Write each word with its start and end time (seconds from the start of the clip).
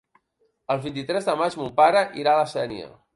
El 0.75 0.79
vint-i-tres 0.85 1.29
de 1.29 1.37
maig 1.43 1.57
mon 1.61 1.69
pare 1.83 2.01
irà 2.23 2.33
a 2.33 2.41
la 2.41 2.49
Sénia. 2.55 2.89